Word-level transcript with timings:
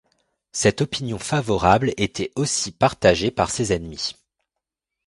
Cette 0.51 0.81
opinion 0.81 1.19
favorable 1.19 1.93
était 1.95 2.31
aussi 2.35 2.71
partagée 2.71 3.29
par 3.29 3.51
ses 3.51 3.71
ennemis. 3.71 4.15